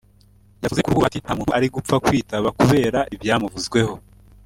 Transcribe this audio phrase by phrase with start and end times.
[0.63, 3.93] yavuze kuri ubu Bahati nta muntu ari gupfa kwitaba kubera ibyamuvuzweho